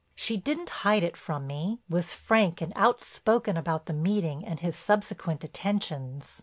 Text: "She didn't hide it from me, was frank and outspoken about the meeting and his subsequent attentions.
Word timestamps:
"She 0.15 0.35
didn't 0.35 0.71
hide 0.81 1.03
it 1.03 1.15
from 1.15 1.45
me, 1.45 1.77
was 1.87 2.11
frank 2.11 2.59
and 2.59 2.73
outspoken 2.75 3.55
about 3.55 3.85
the 3.85 3.93
meeting 3.93 4.43
and 4.43 4.59
his 4.59 4.75
subsequent 4.75 5.43
attentions. 5.43 6.39